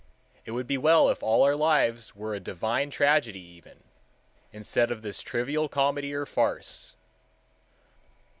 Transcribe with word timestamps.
It 0.47 0.53
would 0.53 0.65
be 0.65 0.79
well 0.79 1.09
if 1.09 1.21
all 1.21 1.43
our 1.43 1.55
lives 1.55 2.15
were 2.15 2.33
a 2.33 2.39
divine 2.39 2.89
tragedy 2.89 3.39
even, 3.39 3.83
instead 4.51 4.89
of 4.89 5.03
this 5.03 5.21
trivial 5.21 5.69
comedy 5.69 6.11
or 6.11 6.25
farce. 6.25 6.95